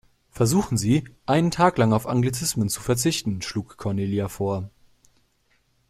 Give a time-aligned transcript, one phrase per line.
[0.31, 4.71] Versuchen Sie, einen Tag lang auf Anglizismen zu verzichten, schlug Cornelia vor.